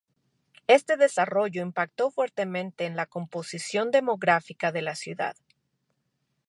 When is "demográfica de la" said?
3.91-4.95